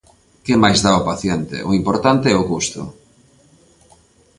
[0.45, 2.81] ¡Que máis dá o paciente, o importante é o custo!